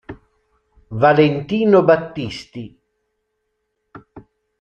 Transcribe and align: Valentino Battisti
Valentino 1.03 1.83
Battisti 1.83 2.65